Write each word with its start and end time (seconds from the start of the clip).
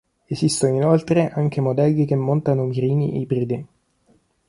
Esistono 0.25 0.73
inoltre 0.73 1.29
anche 1.29 1.61
modelli 1.61 2.07
che 2.07 2.15
montano 2.15 2.63
mirini 2.63 3.19
ibridi. 3.19 3.65